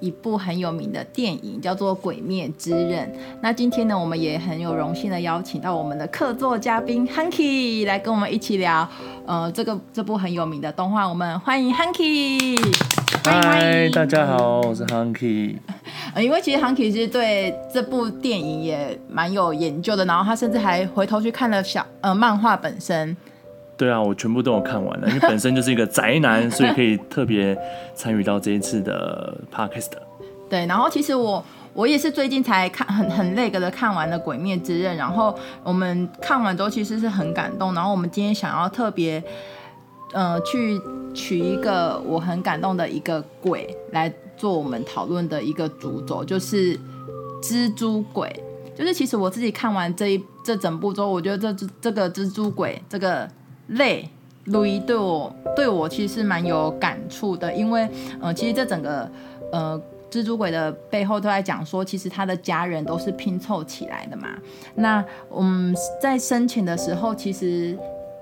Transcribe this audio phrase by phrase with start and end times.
[0.00, 3.06] 一部很有名的电影，叫做《鬼灭之刃》。
[3.40, 8.88] 那今天呢，我们也很有荣幸的邀请到我们的客座嘉宾 Hunky 来跟我们一起聊，
[9.26, 11.08] 呃，这个这部很有名的动画。
[11.08, 12.56] 我们欢迎 Hunky。
[13.24, 15.56] 嗨，大家好，我是 Hunky。
[16.14, 23.16] 呃，因为其实 Hunky 其实对这部电影也蛮有研究的，然后他甚至还回头去看了小呃漫画本身。
[23.76, 27.54] 对啊，我全部都有看完了，因为本身就是一个宅男， 所以可以特别
[27.94, 29.90] 参与到这一次的 podcast。
[30.48, 31.44] 对，然后其实我
[31.74, 39.22] 我也是最近才看很很那个的看完了《鬼灭之刃》，然后我们看完之后其实是很感动，然后我们今天想要特别
[40.14, 40.80] 呃去
[41.12, 46.78] 取一个我很感动的一个鬼来做我们讨论的一个主轴，就是
[47.42, 48.34] 蜘蛛鬼。
[48.74, 53.28] 就是其实我自己看完这一这整部之后，我觉得这这个蜘蛛鬼这个。
[53.68, 54.08] 累，
[54.44, 57.88] 路易对我对我其实蛮有感触的，因为
[58.20, 59.10] 呃，其实这整个
[59.50, 64.28] 呃蜘蛛鬼的背后都在讲说，其实他的家人都是拼凑起来的嘛。
[64.76, 65.04] 那
[65.36, 67.76] 嗯，在申请的时候，其实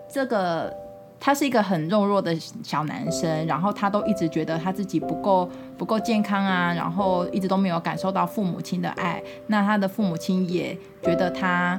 [0.09, 0.75] 这个
[1.21, 9.23] 他是一个很柔弱的小男生，然后他都一直觉得他自己不够不够健康啊，然后一直都没有感受到父母亲的爱。
[9.49, 11.79] 那他的父母亲也觉得他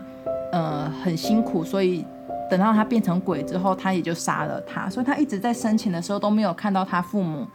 [0.51, 2.05] 呃很辛苦，所以。
[2.49, 7.45] 等到他变成鬼之后，他也就杀了他，所以他一直在生前的时候都没有看到他父母，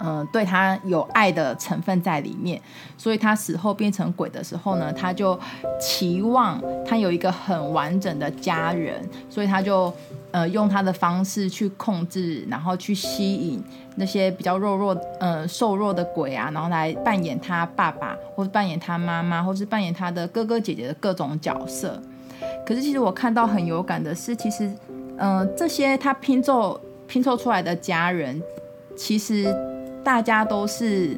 [0.00, 2.60] 嗯、呃，对他有爱的成分在里面，
[2.96, 5.38] 所以他死后变成鬼的时候呢，他就
[5.80, 9.92] 期望他有一个很完整的家人，所以他就
[10.30, 13.62] 呃用他的方式去控制，然后去吸引
[13.96, 22.00] 那些比较弱弱、呃瘦弱的鬼啊，然后来扮演他爸爸，或是扮演他妈妈，或是扮演他的哥哥姐姐的各种角色。
[22.66, 24.70] 可是，其实我看到很有感的是，其实，
[25.18, 28.42] 嗯、这些他拼凑拼凑出来的家人，
[28.96, 29.54] 其实
[30.02, 31.14] 大家都是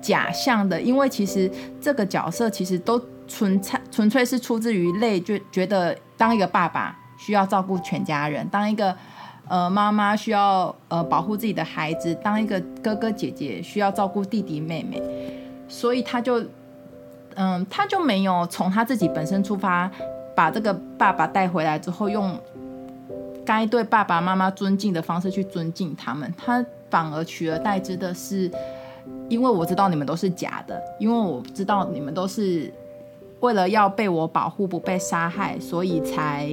[0.00, 1.50] 假象的，因为其实
[1.80, 2.98] 这个角色其实都
[3.28, 8.96] 纯粹纯粹是出自于累，觉觉得当一个爸爸需要照顾全家人，当一个
[9.46, 15.02] 呃妈妈需要呃保护自己的孩子，当一个哥哥姐姐需要照顾弟弟妹妹，
[15.68, 16.42] 所以他就
[17.36, 19.90] 嗯、他就没有从他自己本身出发。
[20.34, 22.38] 把这个爸爸带回来之后，用
[23.44, 28.50] 该对爸爸妈妈尊敬的方式去尊敬他们，他反而取而代之的是，
[29.28, 32.72] 因为我知道你们都是假的，因为我知道你们都是
[33.40, 36.48] 为了要被我保护不被杀害，所以才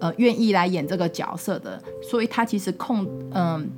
[0.00, 1.80] 呃愿意来演这个角色的。
[2.02, 3.68] 所以他其实控嗯，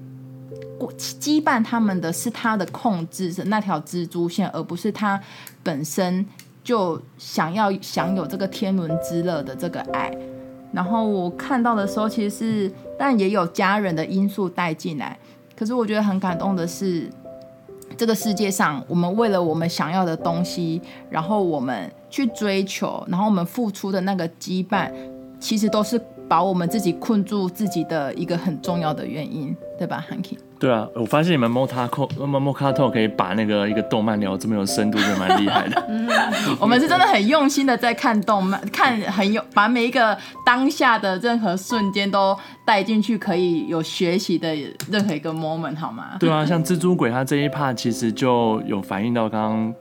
[0.98, 5.20] 羁绊他们的是他的控制是那条蜘蛛线，而不是他
[5.62, 6.26] 本身。
[6.64, 10.10] 就想要享有这个天伦之乐的这个爱，
[10.72, 15.16] 然后我看到的时候，其实是但也有家人的因素带进来。
[15.54, 17.08] 可是我觉得很感动的是，
[17.96, 20.80] 这个世界上，我们为了我们想要的东西，
[21.10, 24.90] 然后我们去追求，然后我们付出的那个羁绊，
[25.38, 30.36] 其实都是把我们自己困住自己的一个很重要的原因，对吧，Hanky？
[30.58, 35.84] 对啊，我发现你们 Mocha Talk 可以把那个一个动漫聊这么有深度，就蛮厉害的。
[35.88, 36.08] 嗯，
[36.58, 44.54] 我们是真的很用心的在看动漫，看很有把每一个当下的任何瞬间都带进去，可以有学习的
[44.90, 46.16] 任何一个 moment，好吗？
[46.18, 49.74] 对啊，像蜘蛛鬼，他这一 part 其实就有反映到刚刚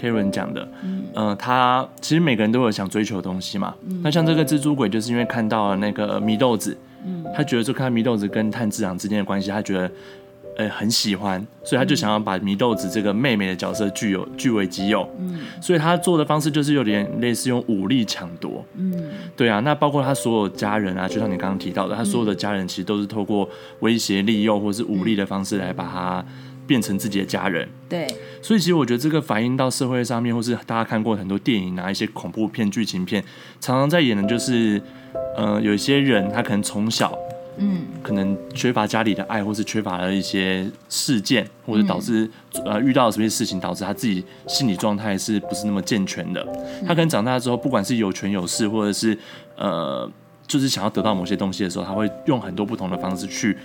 [0.00, 3.72] Karen 讲的，嗯，呃，他其实每个人都有想追求的东西嘛。
[3.88, 9.90] 嗯，那像这个蜘蛛鬼，就是因为看到了那个米豆子，嗯，他觉得就看祢豆子跟炭治郎之间的关系，他觉得。
[10.56, 15.04] 呃，很喜欢，所以他就想要把祢豆子这个妹妹的角色具有据为己有。
[15.18, 18.64] 嗯，所以他做的方式就是有点类似用武力抢夺。
[18.76, 18.94] 嗯，
[19.36, 23.48] 对啊，那包括他所有家人啊，就像你刚刚提到的，他所有的家人其实都是透过
[23.80, 26.24] 威胁、利诱或是武力的方式来把他
[26.66, 27.68] 变成自己的家人。
[27.88, 28.06] 对，
[28.42, 33.22] 所以其实我觉得这个反映到社会上面，或是大家看过很多电影啊，一些恐怖片、剧情片，
[33.60, 34.80] 常常在演的就是，
[35.36, 37.16] 呃，有一些人他可能从小。
[37.56, 46.44] 嗯，可能缺乏家里的爱，或是缺乏了一些事件，或者导致、嗯、呃遇到了什么事情，导致他自己心理状态是不是那么健全的？
[46.84, 49.16] 他可能长大之后，不管是有权有势，或者是
[49.56, 50.10] 呃，
[50.48, 53.56] 就是想要得到某些东西的时候，他会用很多不同的方式去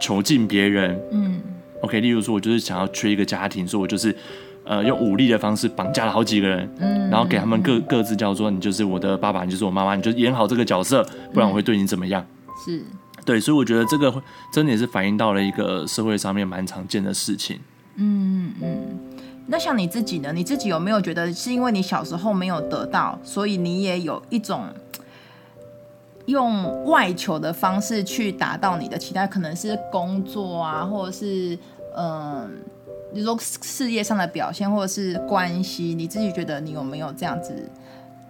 [0.00, 0.96] 囚禁别人。
[1.10, 1.40] 嗯
[1.82, 4.16] ，OK，例如说，我就是想要缺一个家庭，所以我就是
[4.64, 12.24] 呃用武力的方式绑架了好几个人，嗯，然后给他们各各自叫做你就是我的爸爸，你就是我妈妈，你就演好这个角色，不然我会对你怎么样？
[12.64, 12.82] 是，
[13.24, 14.12] 对，所以我觉得这个
[14.52, 17.58] 真的也是反映到了一个社会上面蛮常见的事情。
[17.96, 18.98] 嗯嗯，
[19.46, 20.32] 那像你自己呢？
[20.32, 24.64] 你自己有没有觉得是因为你小时候没有得到，所以你也有一种
[26.26, 29.26] 用外求的方式去达到你的期待？
[29.26, 31.58] 可能是工作啊，或者是
[31.96, 32.62] 嗯，
[33.12, 37.54] 你说事业上的表现，或者是关系，你自己觉得你有没有这样子？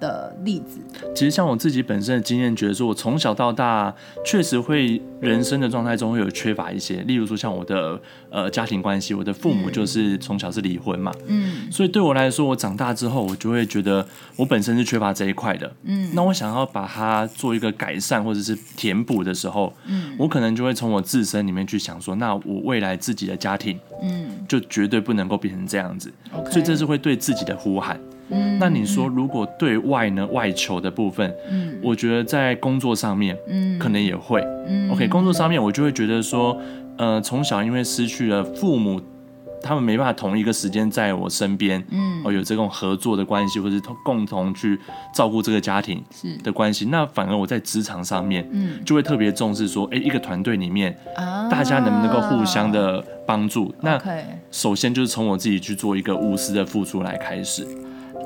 [0.02, 0.81] 的例子，
[1.14, 3.94] 其实像我自己本身的经验，觉得说我从小到大
[4.26, 14.04] 确实会人生的状态中会有缺乏一些，例如说像我的呃家庭关系，我的父母就是从小是离婚嘛，嗯，所以对我来说，我长大之后，我就会觉得
[14.34, 26.50] 我本身是缺乏这一块的，嗯，那我想要把它做一个改善或者是填补的时候，嗯，我可能就会从我自身里面去想说，那我未来自己的家庭，嗯，就绝对不能够变成这样子，Okay.
[26.50, 28.00] 所以这是会对自己的呼喊。
[28.32, 36.58] 嗯，那你说如果对外呢，外求的部分，嗯，我觉得在工作上面，嗯，可能也会，嗯，OK，工作上面我就会觉得说，
[36.96, 39.00] 呃，从小因为失去了父母，
[39.62, 44.79] 他们没办法同一个时间在我身边，嗯，哦，有这种合作的关系，或者是共同去
[45.14, 46.37] 照顾这个家庭是。
[46.38, 53.73] 的关系，那反而我在职场上面，嗯，就会特别重视说，哎，一个团队里面，啊，大家能不能够互相的帮助？
[53.82, 54.00] 那
[54.50, 57.67] 首先就是从我自己去做一个无私的付出来开始。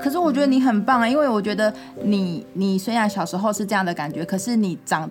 [0.00, 1.72] 可是我觉得你很棒啊，因为我觉得
[2.02, 5.10] 你你虽然小时候是这样的感觉，可是你长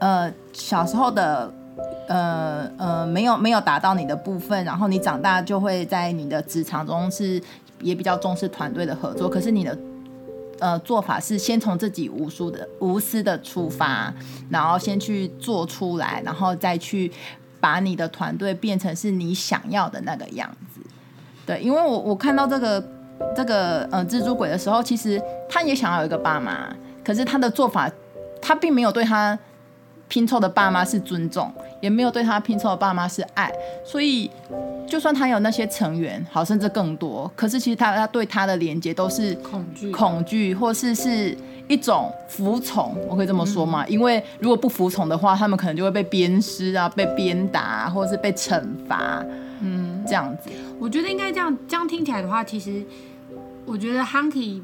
[0.00, 1.50] 呃小时候的
[2.08, 7.40] 呃呃没有没有达到你的部分，然后你长大就会在你的职场中是
[7.80, 9.28] 也比较重视团队的合作。
[9.28, 9.78] 可是你的
[10.58, 14.12] 呃做法是先从自己无私的无私的出发，
[14.50, 17.10] 然后先去做出来，然后再去
[17.60, 20.80] 把你的团队变成是你想要的那个样子。
[21.46, 22.84] 对，因为我我看到这个。
[23.36, 26.68] 这个呃蜘蛛鬼的时候，其实他也想要有一个爸妈，
[27.04, 27.90] 可是他的做法，
[28.40, 29.38] 他并没有对他
[30.08, 31.50] 拼凑的爸妈是尊重，
[31.80, 33.52] 也没有对他拼凑的爸妈是爱，
[33.84, 34.30] 所以
[34.86, 41.36] 就算他有那些成员，好甚至更多，可是其实他他对他的连接都是恐惧，恐惧，或是是
[41.66, 43.84] 一种服从，我可以这么说吗？
[43.84, 49.24] 嗯、因为如果不服从的话，他们可能就会被鞭尸啊，被鞭打，或者是被惩罚。
[50.04, 51.56] 嗯，这样子，我觉得应该这样。
[51.66, 52.84] 这样听起来的话，其实
[53.64, 54.62] 我觉得 Hunky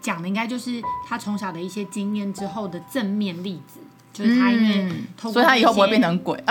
[0.00, 3.80] 讲的应该就是他从小的一些经验之后的正面例子。
[4.12, 6.34] 就是他因为透过，所以他以后不会变成鬼，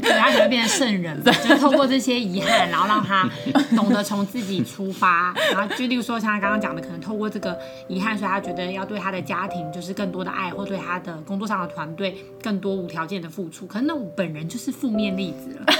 [0.00, 1.22] 对，他可能会变成圣人。
[1.22, 3.28] 就是透过这些遗憾，然后让他
[3.76, 5.34] 懂得从自己出发。
[5.52, 7.54] 然后就例如说，像他刚刚讲的，可能透过这个
[7.86, 13.66] 遗憾，所以他觉得要对他的家庭就是更多的爱，或对他的工作上的团队更多无条件的付出。
[13.66, 15.66] 可能那我本人就是负面例子了。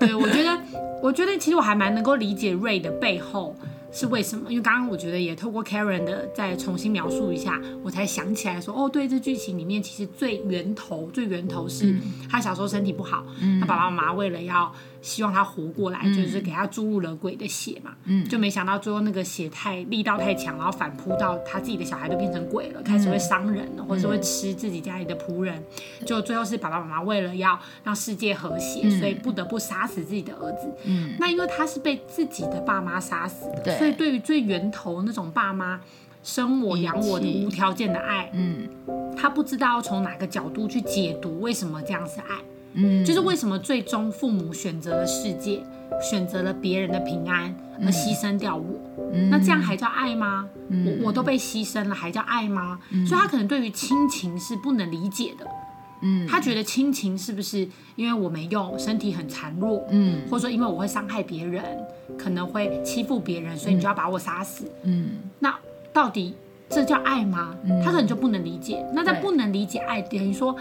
[0.00, 0.58] 对，我觉得，
[1.02, 3.54] 我觉得其实我还蛮能够理解 Ray 的背后。
[3.90, 4.50] 是为什么？
[4.50, 11.96] 因为刚刚我觉得也透过 Karen 的再重新描述一下，我才想起来说，哦，对，这剧情里面其实最源头、最源头是
[12.30, 13.24] 他小时候身体不好，
[13.58, 14.70] 他爸爸妈妈为了要。
[15.00, 25.62] 希望他活过来，就是给他注入了鬼的血嘛，嗯，就没想到最后那个血太力道太强，然后反扑到他自己的小孩都变成鬼了，开始会伤人了，或者是会吃自己家里的仆人，
[26.04, 30.68] 就最后是爸爸妈妈为了要让世界和谐，所以不得不杀死自己的儿子。
[30.84, 35.80] 嗯，那因为他是被自己的爸妈杀死的，所以对于最源头那种爸妈
[36.22, 38.68] 生我养我的无条件的爱，嗯，
[39.16, 42.36] 他不知道要从哪个角度去解读为什么这样是爱。
[42.74, 45.62] 嗯，就是为什么最终父母选择了世界，
[46.02, 48.64] 选择了别人的平安，而牺牲掉我？
[49.12, 50.48] 嗯，那这样还叫爱吗？
[50.68, 52.78] 嗯，我我都被牺牲了，还叫爱吗？
[52.90, 55.46] 嗯，所以他可能对于亲情是不能理解的。
[56.00, 59.84] 嗯，他觉得亲情是不是因为我没用，身体很孱弱？
[59.90, 61.64] 嗯，或者说因为我会伤害别人，
[62.16, 64.70] 可能会欺负别人，所以你就要把我杀死？
[64.84, 65.58] 嗯，那
[65.92, 66.34] 到底？
[66.70, 67.56] 这叫爱吗？
[67.82, 68.84] 他可能就不能理解。
[68.94, 70.54] 那在不能理解爱，等于说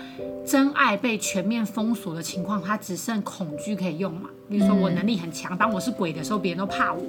[0.45, 4.29] 真爱被全面封锁的情况，他只剩恐惧可以用嘛？
[4.49, 7.03] 比如说我能力很强，当我是鬼的时候，别人都怕我。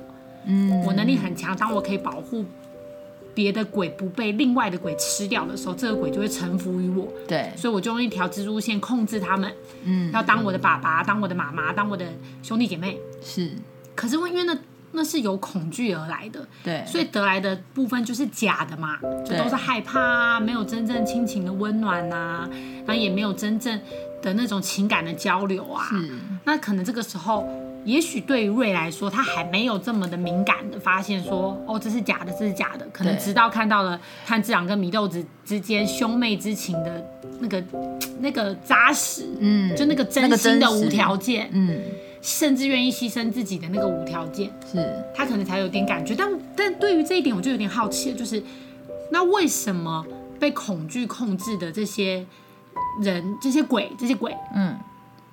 [0.47, 2.45] 嗯，我能力很强，当我可以保护
[3.35, 7.07] 别的鬼不被另外的鬼吃掉的时候，这个鬼就会臣服于我。
[7.29, 9.53] 对，所以我就用一条蜘蛛线控制他们。
[9.85, 12.05] 嗯，要当我的爸爸，当我的妈妈，当我的
[12.43, 12.99] 兄弟姐妹。
[13.23, 13.53] 是，
[13.95, 14.59] 可是因为那。
[14.93, 22.49] 那是由恐惧而来的，对，所以得来的部分就是假的嘛，就都是害怕啊，没有真正亲情的温暖呐，
[22.87, 23.79] 然后也没有真正
[24.23, 25.91] 的那种情感的交流啊。
[26.45, 27.47] 那可能这个时候，
[27.85, 32.87] 也许对于瑞来说，他还没有这么的敏感的发现说，哦，这是假的，这是假的。
[32.93, 37.07] 可能直到看到了炭治郎跟祢豆子之间兄妹之情的
[37.41, 37.63] 那个
[38.21, 41.79] 那个扎实，嗯，就那个真心的无条件，嗯。
[42.21, 46.15] 甚至愿意牺牲自己的那个无条件，是他可能才有点感觉。
[46.15, 48.43] 但但对于这一点，我就有点好奇，就是
[49.11, 50.05] 那为什么
[50.39, 52.27] 被恐惧控制的这些
[53.03, 54.77] 人、这些鬼、这些鬼，嗯，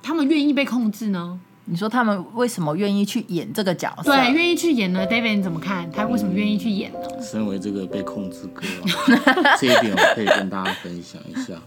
[0.02, 1.40] 他们愿意被控制呢？
[1.68, 4.12] 你说他们为什么愿意去演这个角色？
[4.12, 5.90] 对，愿意去演呢？David 你怎么看？
[5.92, 7.00] 他为什么愿意去演呢？
[7.20, 8.64] 身为这个被控制哥，
[9.60, 11.60] 这一点我可以跟大家分享一下。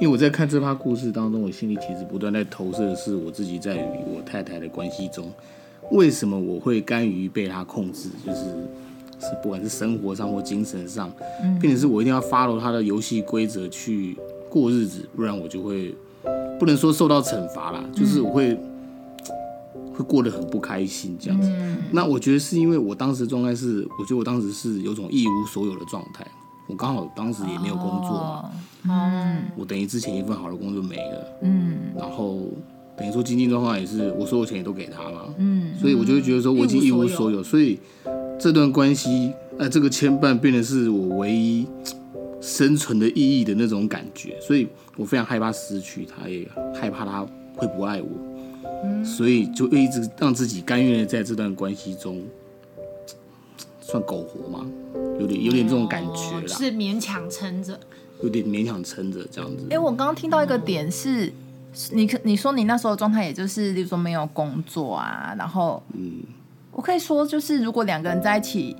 [0.02, 5.30] 为我在看这趴故事当中，我心里其实不断在投射的是我自己在与我太太的关系中，
[5.90, 8.08] 为什么我会甘于被她控制？
[8.24, 8.40] 就是
[9.20, 11.12] 是不管是生活上或精神上，
[11.60, 14.16] 并且是我一定要 follow 她的游戏规则去
[14.48, 15.94] 过日子，不然我就会
[16.58, 18.56] 不能说受到惩罚啦，就是我会
[19.92, 21.50] 会过得很不开心这样子。
[21.90, 26.26] 那我觉得是因为我当时状态是，我觉得我当时是有种一无所有的状态。
[26.68, 28.50] 我刚好当时也没有工作嘛，
[28.88, 32.48] 嗯，我等于之前一份好的工作没了，嗯，然后
[32.96, 37.78] 等于说经济状况也是，我所有钱也都给他了，嗯，所以我就会觉得说我已经一无所有，所以
[38.38, 41.66] 这段关系，呃，这个牵绊变得是我唯一
[42.40, 44.66] 生存的意义的那种感觉，所以
[44.96, 47.26] 我非常害怕失去他，也害怕他
[47.56, 52.20] 会不爱我，所以就一直让自己甘愿在这段关系中
[53.92, 54.66] 算苟活吗？
[55.20, 57.78] 有点有点这种感觉啦，是勉强撑着，
[58.22, 59.66] 有点勉强撑着这样子。
[59.70, 61.30] 哎，我刚刚听到一个点是，
[61.92, 66.22] 你可你说你那时候状态，也就是，例如说没有工作啊，然后，嗯，
[66.72, 68.74] 我可以说就是，如果两个人在一起，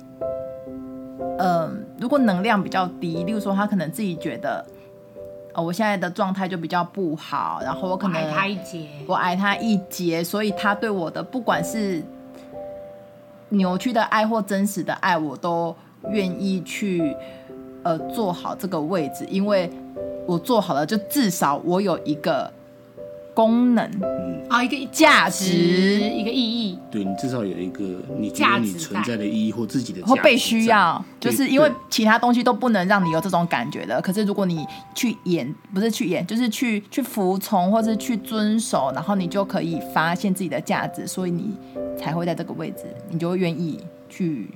[1.37, 4.65] 嗯，如果能量比较低，例如说他可能自己觉得，
[5.53, 12.03] 哦，我现在的状态就比较不好，然后我可能矮他一截，我矮他一截，所以他对我的不管是
[13.53, 15.75] 扭曲的爱或真实的爱，我都。
[16.11, 17.15] 愿意去，
[17.81, 19.71] 呃，做好这个位置，因为
[20.27, 22.51] 我做好了，就至少我有一个
[23.33, 26.77] 功能，嗯，啊，一个价值，一个意义。
[26.91, 27.83] 对，你至少有一个
[28.19, 34.01] 你觉得你存在的意义或自己的或被需要，就是因为其他东西都不能让你有这种感觉的。
[34.01, 41.57] 可是如果你去演，不是去演，就是去去服从或是去遵守，然后你就可以发现自己的价值，所以你
[41.97, 44.47] 才会在这个位置，你就会愿意去。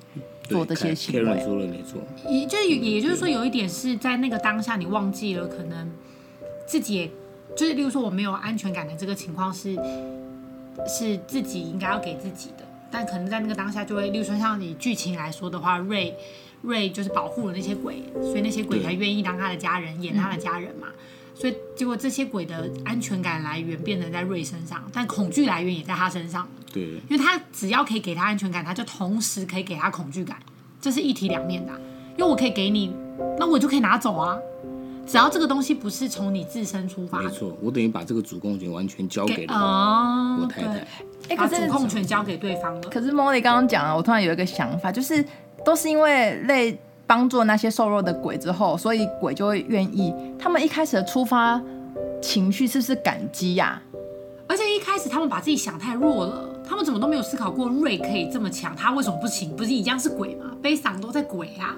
[0.49, 5.91] 做这些行为，说了没错，也就也就是说，有一点是在那个当下，你忘记了可能
[6.65, 7.11] 自己也，
[7.57, 9.75] 就是例如说我没有安全感的这个情况是
[10.87, 16.15] 是自己应该要给自己的，但可能在那个当下就会，例如说像你剧情来说的话，瑞
[16.61, 20.87] 瑞就是保护了那些鬼，所以那些鬼才愿意当他的家人，演他的家人嘛。
[21.33, 26.47] 所以结果这些鬼的安全感来源变成在瑞身上，但恐惧来源也在他身上。
[26.71, 30.37] 对，因为他只要可以给他安全感，他就同时可以给他恐惧感，
[30.79, 31.73] 这是一体两面的。
[32.17, 32.91] 因为我可以给你，
[33.37, 34.37] 那我就可以拿走啊。
[35.07, 39.55] 只要这个东西不是从你自身出发，没错，我等于把这个主控权完全交给了
[40.41, 40.87] 我太太，
[41.29, 42.81] 哎，把主控权交给对方了。
[42.81, 45.25] 可是 Molly 刚刚讲了，我突然有一个想法，就是
[45.65, 46.79] 都是因为类。
[47.09, 50.13] 帮助那些瘦弱的鬼之后，所以鬼就会愿意。
[50.37, 51.57] 他们一开始的出发
[52.21, 53.81] 情绪是不是感激呀？
[54.45, 59.55] 而且一开始他们把自己想太弱了，他们怎么都没有思考过瑞可以这么强，他为什么不行？
[59.55, 60.47] 不是一样是鬼吗？
[60.61, 61.77] 悲伤都在鬼啊！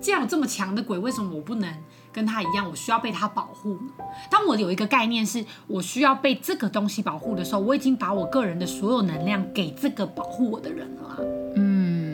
[0.00, 1.72] 既然有这么强的鬼，为什么我不能
[2.12, 2.68] 跟他一样？
[2.68, 4.04] 我需要被他保护呢？
[4.30, 11.16] 当我有一个概念是我需要被这个东西保护的时候，我已经把我个人的所有能量给这个保护我的人了啊。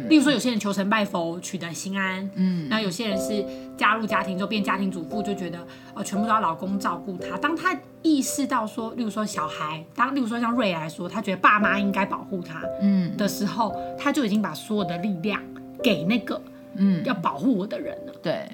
[0.08, 3.44] 例如说，有些人求神拜佛取得心安，嗯，那有些人是
[3.76, 5.58] 加入家庭就变家庭主妇，就觉得
[5.94, 7.36] 呃全部都要老公照顾他。
[7.38, 15.42] 当他意识到说，例如说小孩，当例如说像瑞来说，他觉得爸妈应该保护他，嗯的时候，他就已经把所有的力量
[15.82, 16.40] 给那个
[16.76, 18.12] 嗯要保护我的人了。
[18.22, 18.48] 对，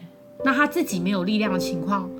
[0.45, 2.11] 那他自己没有力量的情况，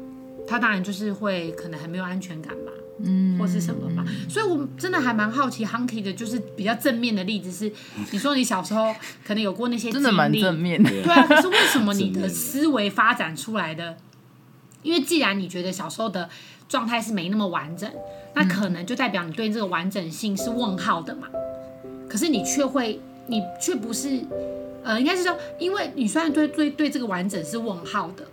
[0.47, 2.73] 他当然就是会可能很没有安全感吧。
[3.05, 7.73] 嗯，或是什么吧，所以我真的还蛮好奇，Hunky 的就是比较正面的例子是，
[8.13, 8.95] 你说你小时候
[9.27, 11.27] 可能有过那些 经历，真的蛮正面的， 对啊。
[11.27, 13.97] 可是为什么你的思维发展出来的？
[14.83, 16.29] 因为既然你觉得小时候的
[16.69, 17.91] 状态是没那么完整，
[18.35, 21.29] 那可能就代表你对这个完整性是问号的嘛。
[22.09, 24.21] 可是你却会，你却不是，
[24.85, 28.25] 呃，应该是说，因为你虽然对对对这个完整是问号的，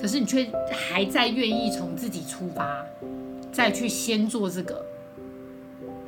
[0.00, 0.48] 可是你却
[0.90, 2.66] 还在愿意从自己出发。
[3.50, 4.80] 再去先做这个，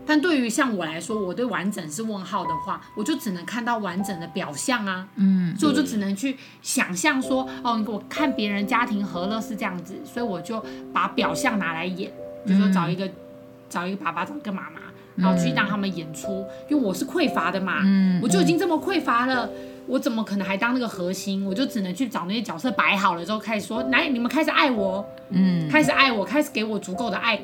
[0.06, 12.12] 但对于像我来说，我对完整是问号的话，我就只能看到完整的表象啊，嗯，所以我就只能去想象说，哦，我看别人家庭和乐是这样子，所以我就把表象拿来演，
[12.47, 13.11] 比如说找一个
[13.68, 14.80] 找一个爸爸，找一个妈妈，
[15.16, 17.82] 然后去让他们演出，因为我是匮乏的嘛，
[18.23, 19.50] 我就已经这么匮乏了。
[19.90, 21.44] 我怎么可能还当那个核心？
[21.44, 27.40] 我就只能去找那些角色摆好了之后，开始说：来，你们开始爱我，嗯，开始爱我，开始给我足够的爱。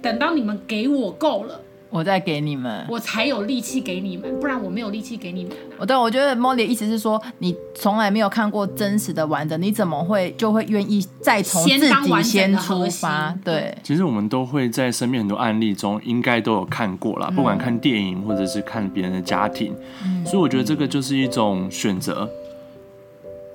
[0.00, 5.76] 等到你们给我够了，我再给你们，我才有力气给你们，不然我没有力气给你们、啊。
[5.80, 13.36] 我对我觉得 Molly 的意思是说，你从来没有看过真实的完整，你怎么会就会愿意再从自己先出发？
[13.44, 22.30] 对，其实我们都会在身边很多案例中，应该都有看过啦，不管看电影或者是看别人的家庭，嗯、所以我觉得这个就是一种选择。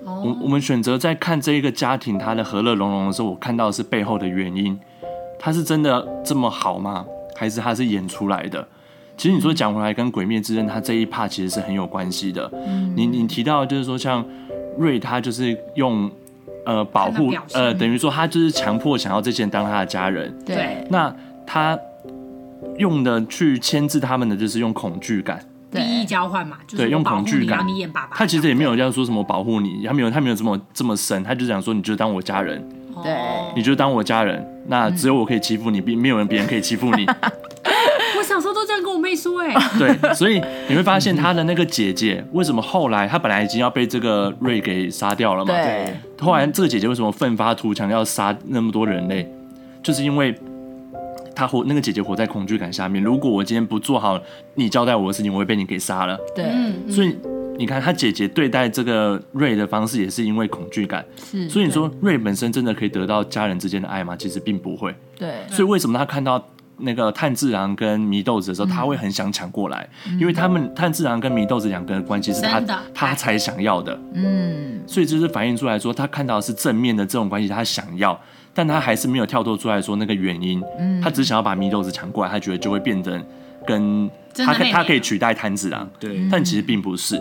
[0.04, 4.78] 我、嗯、我们选择在看这一个家庭他的和乐融融的时候，我看到的是背后的原因，
[5.40, 7.06] 他是真的这么好吗？
[7.36, 8.68] 还是他是演出来的？
[9.18, 12.52] 其实你说讲回来，跟《鬼灭之刃》他这一 part 其实是很有关系的。
[12.68, 14.26] 嗯、你你提到就是说，像
[14.78, 16.12] 瑞他就是用
[16.66, 20.38] 呃保护呃，等于说他就是强迫想要这些人当他的家人。
[20.46, 20.86] 对。
[20.90, 21.16] 那
[21.48, 21.80] 他
[22.78, 25.40] 用的去牵制他们的就是用恐惧感，
[25.72, 27.66] 利益交换嘛，就是、对，用恐惧感。
[27.66, 28.18] 你演爸爸。
[28.18, 32.62] 他其实也没有要说什么保护你，他没有他没有这么这么深，他就想说你就当我家人。
[33.06, 33.16] 对，
[33.56, 37.06] 你就当我家人，那只有我可以欺负你，并没有人别人可以欺负你。
[38.18, 45.54] 我小时候都这样跟我妹说，哎， 对，所以你会发现她的那个姐姐，为什么后来她本来已经要被这个瑞给杀掉了嘛？
[45.54, 49.32] 对，后来这个姐姐为什么奋发图强要杀那么多人类？
[49.84, 50.34] 就是因为
[51.36, 53.04] 她活那个姐姐活在恐惧感下面。
[53.04, 54.20] 如果我今天不做好
[54.56, 56.18] 你交代我的事情，我会被你给杀了。
[56.36, 56.46] 对，
[56.92, 57.16] 所以。
[57.58, 61.06] 你看他姐姐对待这个瑞的方式，也是因为恐惧感。
[61.24, 64.16] 是，所以你说瑞本身真的可以得到家人之间的爱吗？
[64.16, 64.94] 其实并不会。
[65.18, 65.36] 对。
[65.50, 66.44] 所以为什么他看到
[66.78, 69.88] 那个炭治郎跟祢豆子的时候，他会很想抢过来？
[70.20, 72.60] 因为他们炭治郎跟祢豆子两个人的关系是他
[72.94, 73.98] 他才想要的。
[74.14, 74.82] 嗯。
[74.86, 78.20] 所以就是反映出来说，他看到的是正面的这种关系，他想要，
[78.54, 80.62] 但他还是没有跳脱出来说那个原因。
[80.78, 81.00] 嗯。
[81.02, 83.26] 他只想要把祢豆子抢过来，他觉得就会变成
[83.66, 85.90] 跟他他可以取代炭治郎。
[85.98, 86.28] 对。
[86.30, 87.16] 但其实并不是。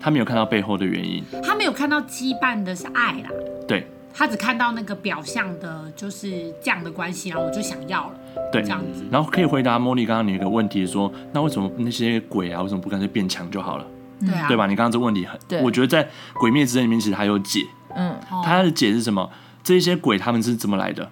[0.00, 3.28] 他没有看到背后的原因，他没有看到羁绊的是爱啦，
[3.68, 8.14] 对，他只看到那个表象的，就是这样的关系，然后我就想要了，
[8.50, 9.04] 对，这样子。
[9.10, 13.86] 然后可以回答茉莉刚刚你一个问题说，说那为什么那些鬼啊，为什么不干脆变强就好了？
[14.20, 14.66] 对啊，对吧？
[14.66, 16.04] 你刚刚这问题很，对我觉得在
[16.34, 17.60] 《鬼灭之刃》里面其实还有解，
[17.94, 18.14] 嗯，
[18.44, 19.30] 他的解是什么？
[19.62, 21.06] 这些鬼他们是怎么来的？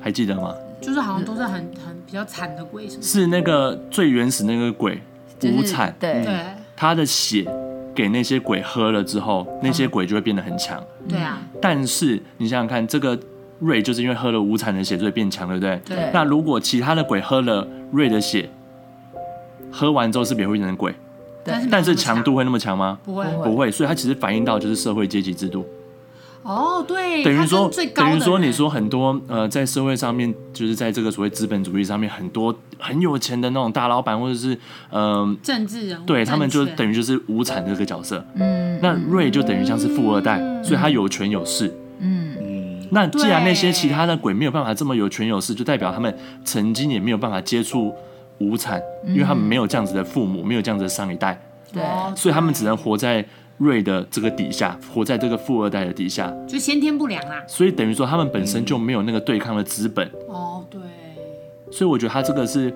[0.00, 0.54] 还记得吗？
[0.80, 1.52] 就是好像都是很
[1.84, 3.02] 很比较惨的鬼，是吗？
[3.02, 5.02] 是那个最原始那个鬼
[5.42, 6.40] 无惨，对对，
[6.76, 7.44] 他的血。
[7.94, 10.82] 给那些鬼喝了之后，那些鬼就会变得很强。
[11.08, 11.38] 对啊。
[11.60, 13.18] 但是你想想看，这个
[13.58, 15.80] 瑞就是因为喝了无惨的血，所以变强，对不对？
[15.84, 16.10] 对。
[16.12, 18.48] 那如果其他的鬼喝了瑞的血，
[19.70, 20.94] 喝完之后是不是也会变成鬼？
[21.44, 21.54] 对。
[21.70, 22.98] 但是强度会那么强吗？
[23.04, 23.70] 不会，不会。
[23.70, 25.66] 所以它其实反映到就是社会阶级制度。
[26.42, 34.54] 哦，对，等于说，等于说，你说很多呃，在社会上面，就是在这个所谓资本主义上面，很多很有钱的那种大老板，或者是
[34.90, 38.24] 嗯、呃，政治人物，对他们就等于就是无产这个角色。
[38.36, 41.68] 嗯，那瑞就等于像是富二代，嗯、所以他有权有势。
[41.98, 47.94] 嗯嗯，那既然那些其他的鬼没有办法这么有权有势，就代表他们曾经也没有办法接触
[48.38, 51.38] 无产，因为他们没有这样子的父母，没有这样子的上一代。
[51.70, 51.82] 对，
[52.16, 53.22] 所以他们只能活在。
[53.60, 57.42] 瑞的这个底下，活在这个富二代的底下，就先天不良啊。
[57.46, 60.10] 所以等于说，他们本身就没有那个对抗的资本。
[60.28, 60.80] 哦，对。
[61.70, 62.74] 所以我觉得他这个是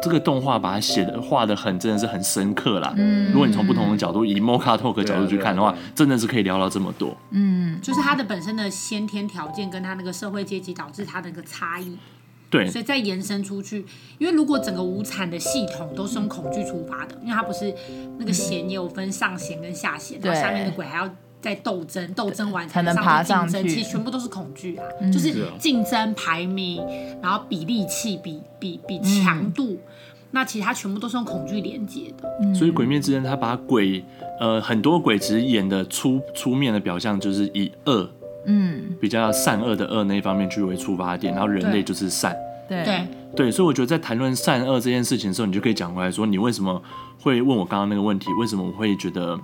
[0.00, 2.94] 这个动画把它写的画的很，真的是很深刻啦。
[2.96, 3.32] 嗯。
[3.32, 7.16] 如果你从不同的角度，以 Mocha Talk 角度去看的话，真的是可以聊到这么多。
[7.30, 11.98] 嗯，就是他的本身的先天条件跟他那个社会阶级导致他的一个差异。
[12.50, 13.86] 对，所以再延伸出去，
[14.18, 17.72] 因为如果整个无产的系统都是用恐惧出发的，因为它不是
[18.18, 21.08] 那个弦也有分上弦跟下弦，然后下面的鬼还要
[21.40, 26.84] 再斗争，斗争完才能爬上去，其实全部都是恐惧啊，就是竞争排名，
[27.22, 29.78] 然后比力气，比比比强度，
[30.32, 32.54] 那其实它全部都是用恐惧连接的。
[32.54, 34.04] 所以《鬼灭之刃》他把鬼，
[34.40, 38.10] 呃，很多鬼只演的出出面的表象就是以恶。
[38.46, 42.36] 嗯，比较善恶的恶那一方面去为出发点，然后人类就是善，
[42.68, 42.84] 对。
[42.84, 43.00] 对。
[43.36, 46.82] 对，所以我觉得在谈论善恶这件事情的时候，你就可以讲回来说，你为什么
[47.20, 48.26] 会问我刚刚那个问题？
[48.40, 49.38] 为什么我会觉得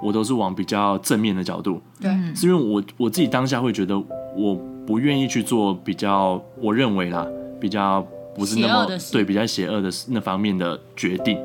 [0.00, 1.82] 我都是往比较正面的角度？
[2.00, 4.00] 对，是因为我我自己当下会觉得
[4.36, 4.54] 我
[4.86, 7.26] 不愿意去做比较，我认为啦，
[7.60, 11.36] 比较不是那么对比较邪恶的那方面的决定。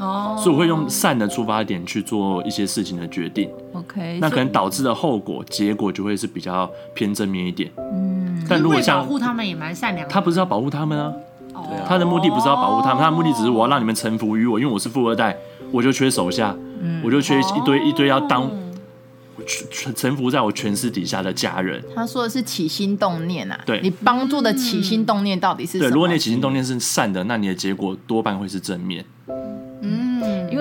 [0.00, 3.50] 哦，所以我会用善的出发点去做一些事情的决定。
[3.74, 7.70] OK，那可能导致的后果结果就会是比较偏正面一点。
[7.76, 10.12] 嗯，但如果像保护他们也蛮善良的。
[10.12, 11.12] 他不是要保护他们啊，
[11.86, 15.36] 他的目的不是要保护他们，他的目的只是我要让你们臣服于我，因为我是富二代，
[15.70, 16.56] 我就缺手下，
[17.04, 18.50] 我就缺一堆一堆要当
[19.74, 21.82] 臣臣服在我权势底下的家人。
[21.94, 25.90] 他说的是起心动念啊，对，你帮助的起心动念到底是什么？
[25.90, 29.04] 对，如果你的起心动念是善的，那你的结果多半会是正面。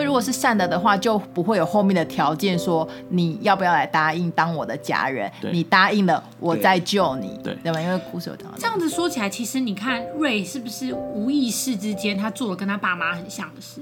[0.09, 7.79] 如果是善的的话，就不会有后面的条件说你要不要来答应当我的家人，你答应了，我再救你，对对吧？
[7.79, 13.81] 因为故事有讲到这样子说起来，其实你看瑞是不是无意识之间他做了跟他爸妈很像的事？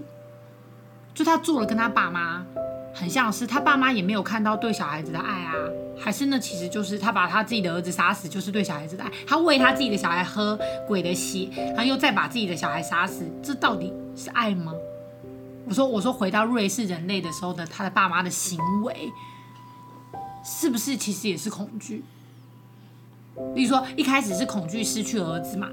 [1.14, 2.46] 就他做了跟他爸妈
[2.94, 5.54] 很像的事，他爸妈也没有看到对小孩子的爱啊，
[5.98, 9.12] 还是那其实就是他把他自己的儿子杀死，就是对小孩子的爱。
[9.26, 14.74] 他喂他自己的小孩喝鬼的血，然后又再把自己的小孩杀死，这到底是爱吗？
[15.68, 19.12] 我说，我说回到瑞士人类的时候的他的爸妈的行为，
[20.44, 22.04] 是不是其实也是恐惧？
[23.54, 25.70] 比如说一开始是恐惧失去儿子嘛，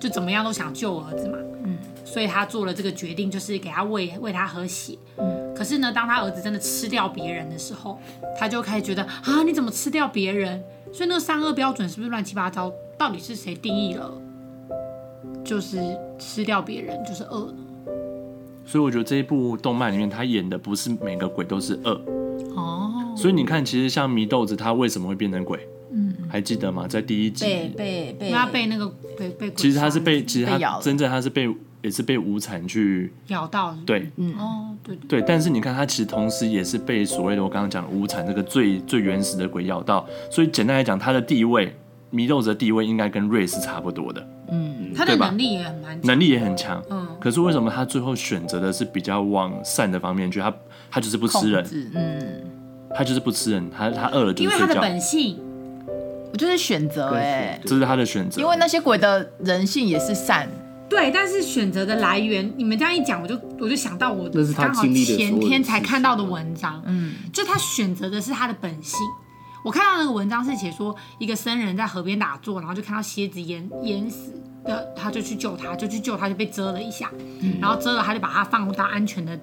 [0.00, 7.98] 就怎么样都想救儿子嘛，嗯，所以他做了这个决定，就是给他喂喂他喝血，嗯，可是呢，当他儿子真的吃掉别人的时候，
[8.38, 10.62] 他就开始觉得啊，你怎么吃掉别人？
[10.92, 12.72] 所以那个善恶标准是不是乱七八糟？
[12.98, 14.12] 到底是谁定义了？
[15.44, 15.78] 就是
[16.18, 17.62] 吃掉别人就是恶呢？
[18.66, 22.00] 所以我觉得这一部动漫里面，他演的不是每个鬼都是恶。
[22.54, 22.92] 哦。
[23.16, 25.58] 所以你看，其实像祢豆子，他为什么会变成鬼？
[25.90, 26.86] 嗯，还记得吗？
[26.86, 31.48] 在第一集，被被被，他被那个被被鬼其实他是被，其实他真正他是被
[31.80, 34.10] 也是被无惨去咬到对。
[34.36, 41.74] 哦，对对对，但是你看他其实同时也是被所谓的我刚刚讲的无惨这个最最原始的鬼咬到，所以简单来讲，他的地位，
[42.16, 50.40] 祢豆子的地位应该跟瑞是差不多的，嗯，他的能力也很蛮，能力也很强，嗯，可是为什么他最后选择的是比较往善的方面去？
[50.40, 50.52] 他
[50.90, 52.42] 他就是不吃人，嗯，
[52.94, 55.38] 他就是不吃人，他他饿了就因为他的本性，
[56.32, 58.40] 我就是选择哎，这是他的选择。
[58.40, 60.48] 因为那些鬼的人性也是善，
[60.88, 64.26] 对，但是选择的来源，你们这样一讲，我就我就想到我
[64.56, 68.98] 刚好前天才看到的文章，嗯，就他选择的是他的本性。
[69.66, 74.32] 我看到那个文章是写说，一个僧人在河边打坐，然后就看到蝎子淹淹死
[74.64, 77.10] 的，他就去救他，就去救他，就被蛰了一下，
[77.60, 79.36] 然后蛰了，他就把他放到安全的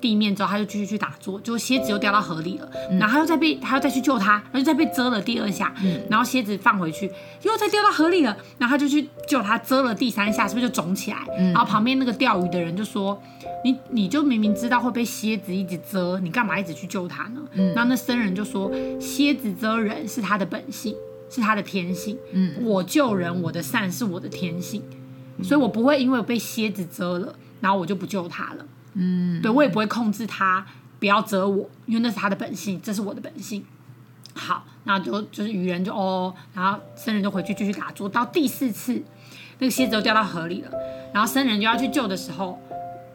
[0.00, 5.74] 地面之后，他就继续去打坐，结果蝎子又掉到河里了，然后他又再被他又再去救他，然后就再被蛰了第二下，
[6.08, 7.10] 然后蝎子放回去，
[7.42, 11.18] 又再掉到河里了，然后他就去救他，蛰了第三下，是不是就肿起来？
[11.52, 13.20] 然后旁边那个钓鱼的人就说。
[13.64, 17.40] 你你就明明知道会被蝎子一直蛰，你干嘛一直去救他呢？
[17.54, 20.94] 嗯，然后那僧人就说，蝎子蛰人是他的本性，
[21.28, 22.16] 是他的天性。
[22.30, 24.80] 嗯，我救人，我的善是我的天性，
[25.42, 28.64] 所以我不会因为我被蝎子蛰了，然后我就不救他了。
[28.94, 30.66] 嗯，对我也不会控制他
[30.98, 33.64] 不要责我，因为那是他的本性，这是我的本性。
[34.34, 39.02] 好，那就就是渔人就哦，然后僧人就回去继续打坐，到第四次，
[39.58, 40.70] 那个蝎子都掉到河里了，
[41.12, 42.58] 然后僧人就要去救的时候。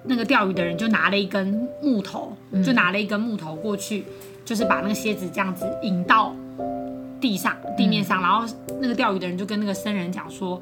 [0.06, 4.04] 那个钓鱼的人就拿了一根木头，就拿了一根木头过去，
[4.44, 6.36] 就是把那个蝎子这样子引到
[7.22, 8.46] 地上地面上，然后
[8.82, 10.62] 那个钓鱼的人就跟那个僧人讲说：“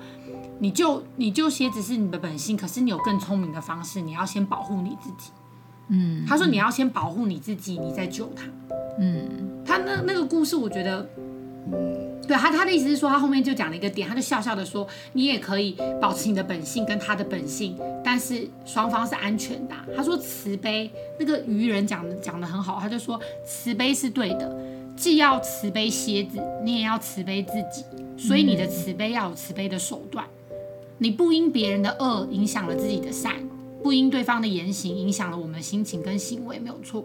[0.62, 5.32] 你救你救蝎子是你的本性，可是你有更聪明的方式，你要先保护你自己。”
[5.90, 8.44] 嗯，他说你要先保护你自己，你再救他。
[9.00, 11.10] 嗯，他那那个故事我觉得。
[12.28, 19.86] 对他，他的意思是说，他后面就讲了一个点，他就笑笑的说，你也可以保持你的本性跟他的本性，但是双方是安全的啊。
[19.96, 24.56] 他说慈悲，那个愚人讲的讲的很好，他就说慈悲是对的，
[24.96, 27.84] 既要慈悲蝎子，你也要慈悲自己，
[28.18, 30.26] 所以你的慈悲要有慈悲的手段，
[31.02, 33.34] 你不因别人的恶影响了自己的善，
[33.82, 37.04] 不因对方的言行影响了我们的心情跟行为，没有错，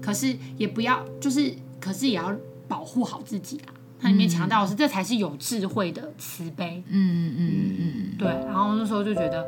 [0.00, 2.34] 可是也不要就是，可是也要
[2.66, 3.74] 保护好自己啊。
[4.00, 6.82] 它里面强调的是，这才是有智慧的慈悲。
[6.88, 8.28] 嗯嗯嗯对。
[8.28, 9.46] 然后那时候就觉得，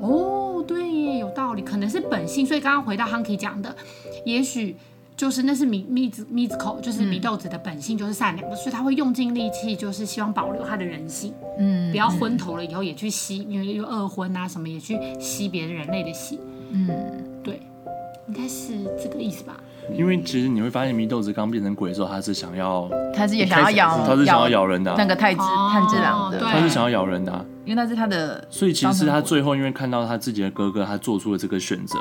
[0.00, 2.44] 哦，对耶，有道理，可能是本性。
[2.44, 3.76] 所以刚刚回到 Hunky 讲的，
[4.26, 4.74] 也许
[5.18, 16.38] 就是那是米米子米子口，就是米豆子的本性就是善良的，所以他会用尽力气，就是希望保留他的人性，嗯，不要昏头了以后也去吸，因为又二婚啊什么，也去吸别的人类的血。
[16.70, 16.88] 嗯，
[17.42, 17.60] 对，
[18.28, 19.58] 应该是这个意思吧。
[19.96, 27.44] 因为其实你会发现，米豆子刚变成鬼的时候，他是想要，他是也想要咬，他是想要咬人的啊那个太子哦炭治郎的，对他是想要咬人的啊。
[27.64, 31.98] 因为那是他的，所以其实他最后因为看到他自己的哥哥，他做出了这个选择，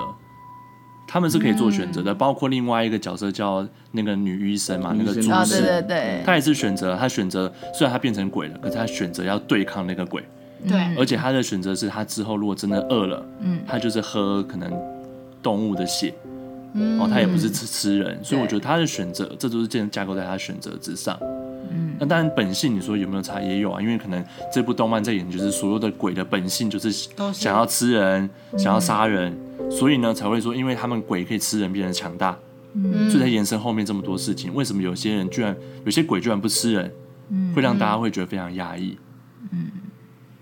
[1.08, 2.14] 他们是可以做选择的。
[2.14, 5.32] 包括另外一个角色叫那个女医生嘛，那个女医生。
[5.32, 10.24] 啊，主使，对对对，他也是选择，她选择虽然她变成鬼了，可是她选择要对抗那个鬼，
[10.68, 14.72] 对，而且她的选择是她之后如果真的饿了，嗯，她就是喝可能
[15.42, 16.14] 动物的血。
[17.00, 21.18] 哦，她也不是吃吃人，所以我觉得她的选择，这都是建架构在她选择之上。
[21.72, 27.42] 嗯，那当然本性你说有没有差也有啊，因为可能这部动漫在演就是所有的鬼的本性就是都是。
[27.42, 29.36] 想要吃人，想要杀人，
[29.70, 32.38] 所以呢才会说，因为他们鬼可以吃人变得强大，
[32.74, 34.54] 嗯所以才延伸后面这么多事情。
[34.54, 36.92] 为什么有些人居然有些鬼居然不吃人，
[37.30, 38.98] 嗯会让大家会觉得非常压抑。
[39.52, 39.72] 嗯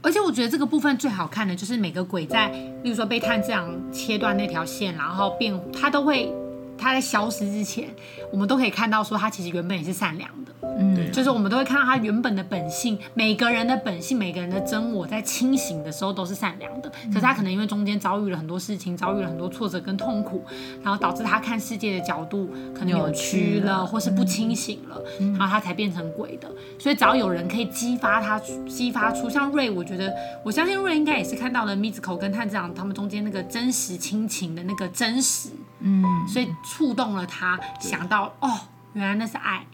[0.01, 2.49] 而且我觉得这个部分最好看的就是每个鬼在，
[2.83, 6.31] 例如说被炭治郎切断那条线，然后变，他都会，
[6.77, 7.89] 他在消失之前，
[8.31, 10.54] 我们都可以看到说他其实原本也是善良的。
[10.77, 16.91] 嗯，就是我们都会看到他原本的本性，每个人的本性，每个人的真我在清醒的时候都是善良的。
[17.07, 20.43] 可是他可能因为中间遭遇了很多事情，遭遇了很多挫折跟痛苦，
[20.83, 25.01] 然后导致他看世界的角度可能扭曲了，或是不清醒了，
[25.38, 26.49] 然后他才变成鬼的。
[26.77, 38.49] 所以只要有人可以激发他，激发出像瑞，我觉得我相信瑞应该也是看到了 Mizuko 跟探长他们中间那个真实亲情的那个真实，嗯，所以触动了他，想到哦，
[38.93, 39.65] 原来那是爱。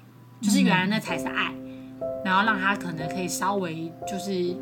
[0.42, 1.54] 就是原来那才是爱，
[2.26, 4.56] 然后让他可能可以稍微就是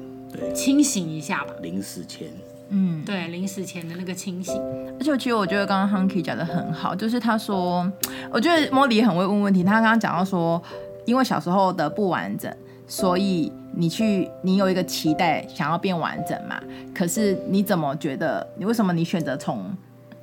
[0.54, 1.54] 清醒一下吧。
[1.62, 2.28] 临死前，
[2.68, 4.56] 嗯，对，临死前的那个清醒。
[5.00, 7.90] 而且其实我觉得刚刚 Hunky 讲的很好，就是他说，
[8.30, 9.64] 我觉得莫莉很会问问题。
[9.64, 10.62] 他刚刚讲到说，
[11.06, 12.54] 因为小时候的不完整，
[12.86, 16.62] 所以你去你有一个期待想要变完整嘛。
[16.94, 18.46] 可是你怎么觉得？
[18.58, 19.74] 你为什么你选择从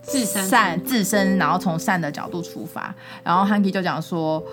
[0.03, 2.95] 自身善自身，然后从善的角度出发？
[3.25, 4.45] 然后 Hunky 就讲说。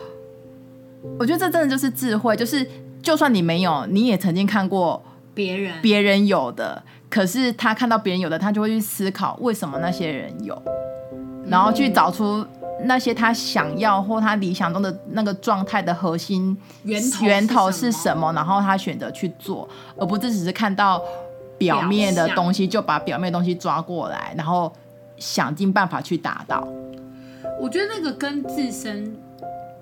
[1.20, 2.66] 我觉得这真的就是智慧，就是
[3.02, 10.60] 就算你没有，你也曾经看过别人别人有的，可是他看到别人有的，他就会去思考为什么那些人有，
[11.46, 12.46] 然后去找出
[12.86, 21.02] 那些他想要或他理想中的那个状态的核心源头源头是什么，然后他选择去做，而不是只是看到
[21.58, 24.72] 表面的东西就把表面的东西抓过来，然后
[25.18, 26.66] 想尽办法去达到。
[27.60, 29.14] 我觉得那个跟自身。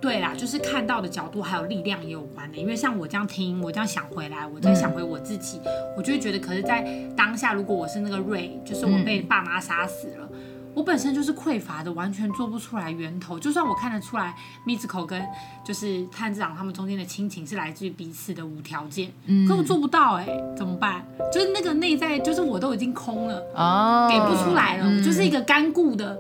[0.02, 6.82] 对啦，就是看到的角度还有力量也有关的，因为像我这样听，我这样想回来，我再想回我自己，嗯、我就会觉得，可是，在
[7.16, 10.40] 当下，如果我是那个瑞，就是我被爸妈杀死了，嗯、
[10.74, 13.40] 我本身就是匮乏的，完全做不出来源头。
[13.40, 14.36] 就算我看得出来
[14.66, 15.24] ，Mizuko 跟
[15.64, 21.06] 就是探长他们中间的亲情是来自于彼此的无条件，嗯，可我做不到哎、欸，怎么办？
[21.32, 26.20] 就是那个内在，就是我都已经空了，哦，给不出来了，嗯、我就是一个干固的。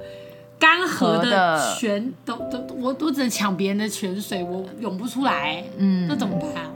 [0.62, 6.70] 干涸的泉都都我都只能抢别人的泉水，我涌不出来，嗯，那怎么办啊？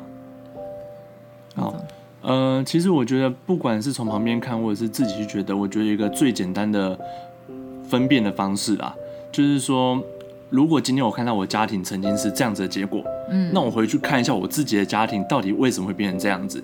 [1.55, 1.75] 好，
[2.23, 6.99] 呃，其实我觉得不管是从旁边看，或者是自己去觉得，我觉得一个最简单的
[7.87, 8.95] 分辨的方式啊，
[9.31, 10.01] 就是说，
[10.49, 16.63] 如果今天我看到我家庭曾经是这样子的结果，嗯，那我回去看一下我自己的家庭到底为什么会变成这样子，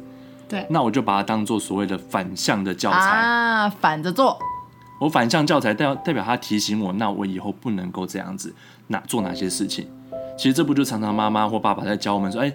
[0.49, 4.39] 对，那我就把它当做所谓的反向的教材啊，反着做。
[5.01, 8.53] 我反向教材代代表他提醒我，那我以后不能够这样子，
[8.89, 9.87] 哪做哪些事情？
[10.37, 12.53] 其实这不就常常妈妈或爸爸在教我们说，哎，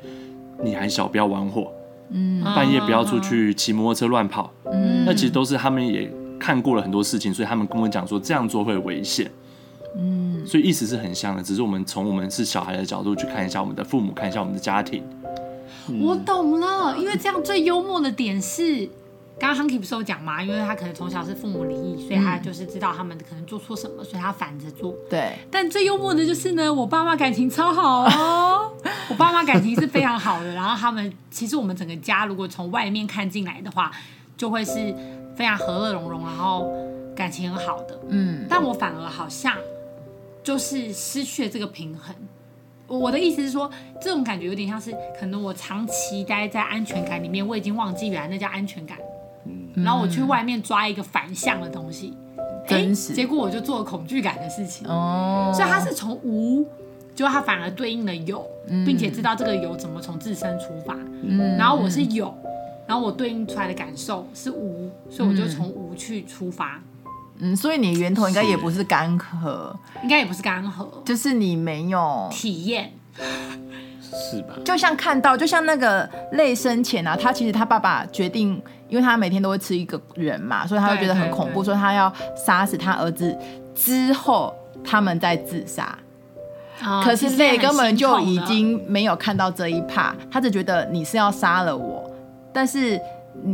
[0.63, 1.73] 你还小，不要玩火，
[2.11, 9.29] 嗯，半夜不要出去骑摩托车乱跑，嗯，那其实都是他们也看过了很多事情，所以他们跟我讲说这样做会危险，
[9.99, 15.03] 嗯，所以意思是很像的，只是我们从我们是小孩的角度去看一下我们的父母，看一下我们的家庭。
[16.01, 18.89] 我懂了，因为这样最幽默的点是。
[19.39, 20.43] 刚刚 Hunky 不是有讲吗？
[20.43, 24.95] 因为他可能从小是父母离异，所以他就是知道他们可能做错什么，所以他反着做。
[25.11, 25.33] 对。
[25.51, 28.73] 但最幽默的就是呢，我爸妈感情超好哦，
[29.11, 30.55] 我爸妈感情是非常好的。
[30.55, 33.93] 然后他们其实我们整个家如果从外面看进来的话，
[34.39, 34.95] 就会是
[35.37, 36.73] 非常和乐融融，然后
[37.15, 38.01] 感情很好的。
[38.09, 38.47] 嗯。
[38.49, 39.55] 但我反而好像
[40.43, 42.15] 就是失去了这个平衡。
[42.89, 43.71] 我的意思是说，
[44.01, 48.97] 这种感觉有点像是可能我长期待在安全感里面，我已经忘记原来那叫安全感。
[49.77, 52.17] 然后我去外面抓一个反向的东西，
[52.67, 54.87] 真实，结果我就做了恐惧感的事情。
[54.89, 56.67] 哦，所以他是从无，
[57.15, 58.45] 就他反而对应了有，
[58.85, 60.97] 并且知道这个有怎么从自身出发。
[61.23, 62.35] 嗯，然后我是有，
[62.87, 66.81] 然后我对应出来的感受是无，所以我就从无去出发。
[67.39, 72.93] 嗯，所以你源头应该也不是干涸，应该也不是干涸，就是你没有体验。
[74.31, 74.55] 是吧？
[74.65, 83.37] 就像看到，就像那个泪生前啊，他其实他爸爸决定，因为他每天都会吃一个人嘛，所以他会觉得很恐怖，所以他要杀死他儿子
[83.75, 85.99] 之后，他们再自杀。
[86.85, 92.11] 哦、可是泪根本就已经没有看到这一趴，他只觉得你是要杀了我，
[92.53, 93.01] 但是。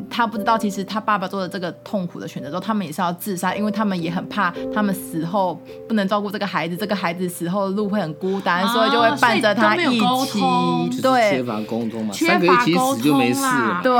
[0.09, 10.41] 他不知道，其实他爸爸做的这个痛苦的选择之后，他们也是要自杀，因为他们也很怕他们死后不能照顾这个孩子，这个孩子死后的路会很孤单，哦、所以就会伴着他一起。
[11.03, 13.43] 对，缺乏沟通嘛，缺乏沟通，三个一起死就没事。
[13.43, 13.81] 了。
[13.83, 13.93] 对。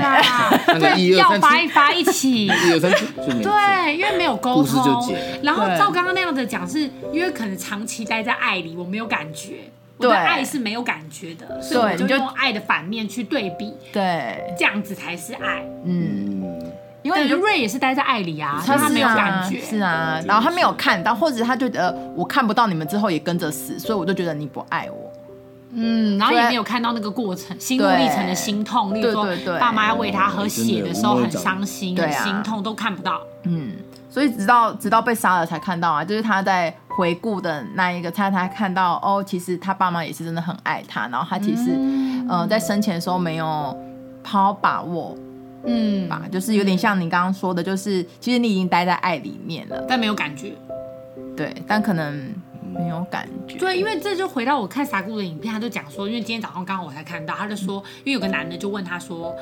[0.00, 0.20] 啦，
[0.66, 2.48] 对，要发一发一起。
[2.48, 6.80] 对，因为没有沟通，然后照刚刚那样的讲，是
[7.12, 9.70] 因为可能长期待在爱里，我没有感觉。
[10.08, 15.62] 我对爱是没有感觉的，所以我就用爱的反面去对比，对，这样子才是爱。
[15.84, 16.42] 嗯，
[17.02, 25.12] 因为我觉得瑞也是待在爱里啊，他，他没有感觉，是啊，然后他没有看到，或者他觉得我看不到你们之后也跟着死，所以我就觉得你不爱我。
[25.72, 29.24] 嗯，然后也没有看到那个过程，心路历程的心痛，例如说
[29.60, 33.20] 爸妈要喂他喝血的时候很伤心、很心痛，都看不到。
[33.44, 33.76] 嗯，
[34.10, 43.46] 所以直到直到被杀了才看到啊，就是他在回顾的那一个，他他看到哦，其实他爸妈也是真的很爱他，然后他其实嗯、呃、在生前的时候没有
[44.22, 45.16] 好好把握，
[45.64, 50.52] 嗯吧，就是有点像你刚刚说的，就是其实你已经待在爱里面了，但没有感觉，
[51.34, 52.34] 对，但可能。
[52.72, 59.34] 没有感觉，对，因为这就回到我看撒姑的影片，他就讲说，因为今天早上刚好我才看到，他就说，因为有个男的就问他说，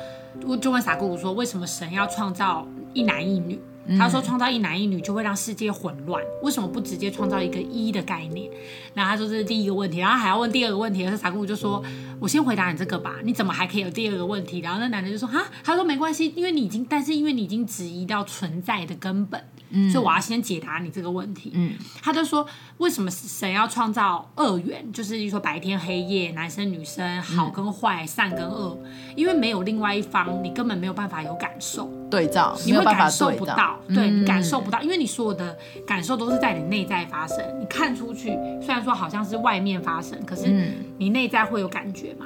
[0.59, 3.61] 就问撒古说，为什么神要创造一男一女？
[3.97, 8.49] 他说创造一男一女就会让世界混乱，为什么不直接创造一个一的概念？
[8.93, 11.83] 然后他说这是第一个问题，然后还要问第二个问题，而是撒古就说，
[12.19, 14.59] 我先回答你这个吧，你怎么还可以有第二个问题？
[14.59, 19.43] 然后那男的就说，哈，他说没关系，因为你已经，但是因为你已经质疑到存在的根本。
[19.69, 21.51] 嗯，所以我要先解答你这个问题。
[21.53, 22.45] 嗯，他就说，
[22.77, 24.91] 为什么神要创造二元？
[24.91, 28.77] 就是说白天黑夜，男生女生，好跟坏，善跟恶。
[29.15, 37.37] 因为没有另外一方，你根本没有办法有感受对照，你会感受不到，对，你感受不到，因为你所有的感受都是在你内在发生。
[37.59, 38.29] 你看出去，
[38.61, 42.25] 虽然说好像是外面发生，可是你内在会有感觉嘛。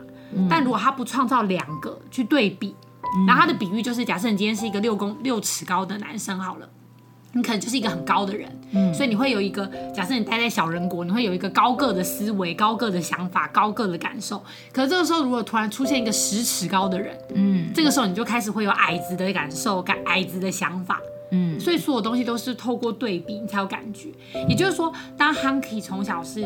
[0.50, 2.76] 但如果他不创造两个去对比，
[3.28, 6.68] 然后他的比喻就是，假设你今天是一个六公六尺高的男生好了。
[7.36, 14.40] 你可能就是一个很高的人，嗯，所以你会有一个假设，你待在小人国，你会有一个高个的思维、高个的想法、高个的感受。
[14.72, 24.10] 可是这个时候，如果突然出现一个十尺高的人，嗯，这个时候你就开始会有矮子的感受、感矮子的想法，嗯，所以所有东西都是透过对比你才有感觉。
[24.48, 26.46] 也就是说，当 Hunky 从小是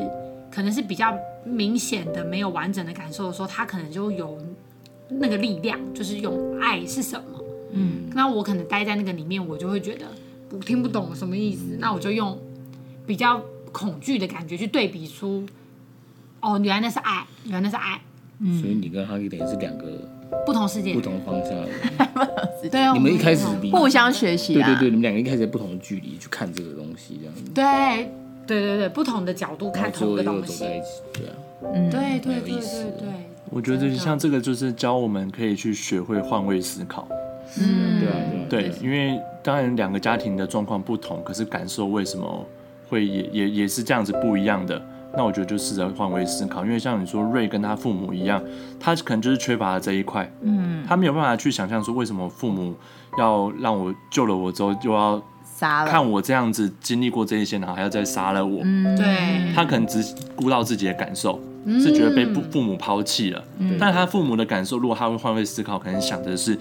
[0.49, 4.37] 可能是比较明显的没有完整的感受的时候，他可能就有
[5.09, 10.05] 那个力量，就是用爱是什么，嗯，那我可能待在那个里面，我就会觉得。
[10.51, 12.37] 我听不懂什么意思，那我就用
[13.05, 15.45] 比较恐惧的感觉去对比出，
[16.41, 17.99] 哦，原来那是爱，原来那是爱。
[18.39, 19.85] 嗯，所以你跟哈利等于是两个
[20.45, 22.69] 不同世界、不同方向的。
[22.69, 24.53] 对啊，你们一开始互相学习。
[24.53, 27.41] 对对对，你们两个一开始在不同的距离去看这个东西，这样子。
[27.53, 28.11] 对
[28.45, 30.63] 对对对，不同的角度看同一个东西。
[31.13, 31.35] 对啊，
[31.73, 32.61] 嗯，对对对对
[32.99, 33.07] 对。
[33.49, 37.07] 我觉得像这个就是教我们可以去学会换位思考。
[37.59, 38.15] 嗯，对啊，
[38.49, 42.45] 对，因为当然两个家庭的状况不同，可是感受为什么
[42.89, 44.85] 会也也也是这样子不一样的？
[45.15, 48.43] 那我觉得就试着换位思考，因为像你说瑞跟他父母一样，
[48.77, 52.75] 他可能就是缺乏了这一块，嗯，他没有办法去想象说为什么父母
[53.17, 60.03] 要让我救了我之后就要杀了，看我这样子经历过这一些，然后还要再杀了我，嗯，对，他可能只
[60.35, 61.39] 顾到自己的感受，
[61.79, 66.59] 是觉得被父父母抛弃了，嗯，但他父母的感受，如果他会换位思考，可能想的是。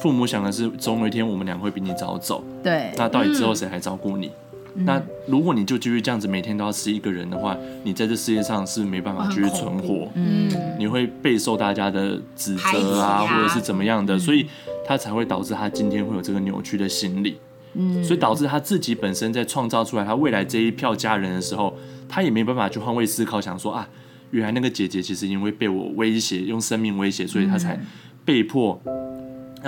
[0.00, 2.42] 父母想的是，总有一天我们俩会比你早走。
[2.62, 2.92] 对。
[2.96, 4.30] 那到底之后谁还照顾你？
[4.76, 10.08] 嗯、那如果你就继续这样子，每天都要吃一个人的话，你在这世界上是没办法继续存活。
[10.14, 10.48] 嗯。
[10.78, 14.46] 你会备受大家的指责啊，啊或者是怎么样的，嗯、所以
[14.86, 17.38] 他才会导致他今天会有这个扭曲的心理。
[17.74, 18.04] 嗯。
[18.04, 21.76] 所以导致他自己本身在创造出来他未来这一票家人的时候，
[22.08, 23.88] 他也没办法去换位思考，想说啊，
[24.30, 27.80] 原来那个姐姐其实因为被我威胁，用生命威胁，所以他才
[28.24, 28.80] 被迫。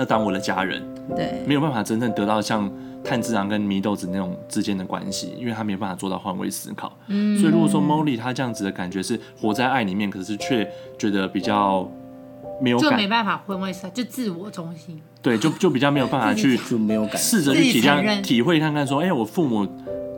[0.01, 0.83] 要当我的家人，
[1.15, 2.69] 对，没有办法真正得到像
[3.03, 6.91] 炭治郎跟祢豆子那种之间的关系，因为他没有办法做到换位思考。
[7.07, 11.89] 嗯，所以如果说 Molly 他这样子的感觉是活在爱里面，可是却觉得比较
[12.59, 14.99] 没有感，就没办法换位思考，就自我中心。
[15.21, 19.63] 对，就就比较没有办法 去就没有感，试着去体谅、体会看看，说，哎、欸，我父母，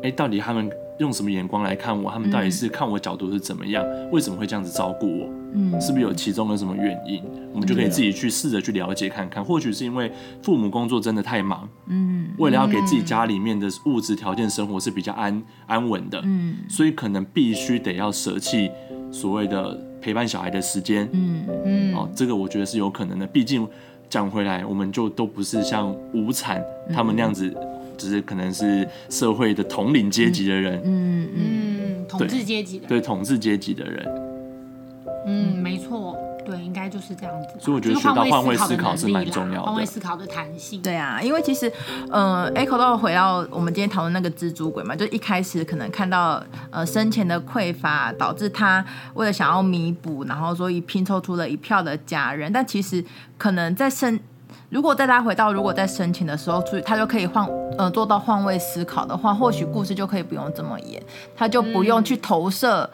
[0.01, 0.71] 哎、欸，到底他们。
[0.99, 2.11] 用什么眼光来看我？
[2.11, 3.83] 他们到底是看我角度是怎么样？
[3.83, 5.29] 嗯、为什么会这样子照顾我？
[5.55, 7.21] 嗯，是不是有其中的什么原因？
[7.53, 9.43] 我们就可以自己去试着去了解看看。
[9.43, 18.69] 或许是因为父母工作真的太忙，嗯，为了要给自己家里面的物质条件生活是比较安安稳的，嗯，所以可能必须得要舍弃
[19.11, 23.27] 所谓的陪伴小孩的时间，嗯嗯，哦，这个我觉得是有可能的。
[23.27, 23.67] 毕竟
[24.09, 27.55] 讲回来，我们就都不是像无产他们那样子。
[27.97, 34.07] 只是可能是社会的统领阶级的人，嗯嗯，统治阶级的，对统治阶级的人，
[35.25, 37.47] 嗯，没错，对，应该就是这样子。
[37.59, 40.81] 所以我觉得学到换位思考是蛮重要的，换位思考的弹性。
[40.81, 41.71] 对啊，因为其实，
[42.09, 53.03] 呃，Echo 到回到我们今天讨论那个蜘蛛鬼嘛，就一开始可能看到呃生前的匮乏，导致他为了想要弥补，然后所以拼凑出了一票的家人，但其实
[53.37, 54.19] 可能在生。
[54.69, 61.01] 如果再他回到，如果在生前的时候，注意他就可以换，呃，做到换位思考的话，或许故事就可以不用这么演，
[61.35, 62.89] 他就不用去投射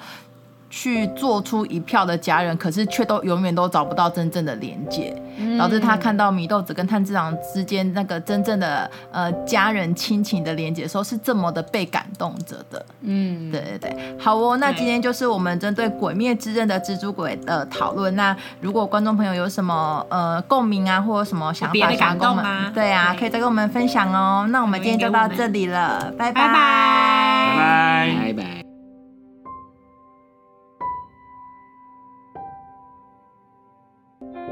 [0.69, 5.15] 去做出一票的家人，可是却都永远都找不到真正的连接，
[5.57, 12.85] 导致他看到米豆子跟炭治郎之间那个真正的呃家人亲情的连接的时候，是这么的被感动着的。
[13.01, 18.15] 嗯，对对对，好哦，那今天就是我们针对《鬼灭之刃》的蜘蛛鬼的讨论。
[18.15, 24.45] 那如果观众朋友有什么呃共鸣啊，或者什么想法想跟我们，对啊，可以再跟我们分享哦。
[24.49, 26.53] 那我们今天就到这里了，拜拜拜
[27.57, 28.68] 拜拜拜。